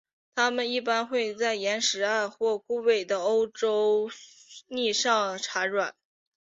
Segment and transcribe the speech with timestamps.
[0.33, 4.09] 它们一般会在石灰岩或枯萎的欧洲
[4.67, 5.93] 蕨上产卵。